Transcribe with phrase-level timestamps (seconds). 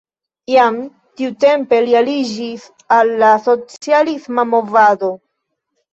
[0.51, 0.77] Jam
[1.19, 2.65] tiutempe li aliĝis
[2.97, 5.13] al la socialisma movado.